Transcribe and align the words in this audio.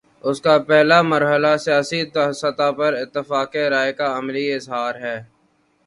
اس 0.27 0.37
کا 0.41 0.55
پہلا 0.67 1.01
مرحلہ 1.11 1.53
سیاسی 1.65 2.01
سطح 2.41 2.69
پر 2.77 2.91
اتفاق 3.03 3.55
رائے 3.71 3.93
کا 3.93 4.07
عملی 4.17 4.45
اظہار 4.53 4.93
ہے۔ 4.95 5.17